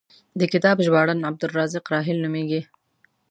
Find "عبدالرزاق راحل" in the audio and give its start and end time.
1.29-2.17